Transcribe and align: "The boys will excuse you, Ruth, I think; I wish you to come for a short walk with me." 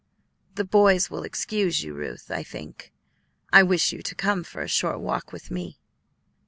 "The 0.55 0.63
boys 0.65 1.11
will 1.11 1.21
excuse 1.21 1.83
you, 1.83 1.93
Ruth, 1.93 2.31
I 2.31 2.41
think; 2.41 2.91
I 3.53 3.61
wish 3.61 3.93
you 3.93 4.01
to 4.01 4.15
come 4.15 4.43
for 4.43 4.63
a 4.63 4.67
short 4.67 4.99
walk 4.99 5.31
with 5.31 5.51
me." 5.51 5.77